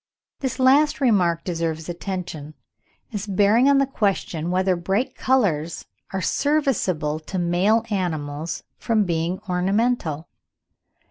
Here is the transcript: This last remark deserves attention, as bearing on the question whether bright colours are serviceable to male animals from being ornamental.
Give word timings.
This 0.39 0.57
last 0.57 0.99
remark 0.99 1.43
deserves 1.43 1.87
attention, 1.87 2.55
as 3.13 3.27
bearing 3.27 3.69
on 3.69 3.77
the 3.77 3.85
question 3.85 4.49
whether 4.49 4.75
bright 4.75 5.13
colours 5.13 5.85
are 6.11 6.23
serviceable 6.23 7.19
to 7.19 7.37
male 7.37 7.85
animals 7.91 8.63
from 8.79 9.03
being 9.03 9.39
ornamental. 9.47 10.27